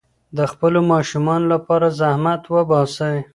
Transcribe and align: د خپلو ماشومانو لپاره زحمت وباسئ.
د 0.37 0.39
خپلو 0.51 0.79
ماشومانو 0.91 1.45
لپاره 1.53 1.87
زحمت 1.99 2.41
وباسئ. 2.53 3.17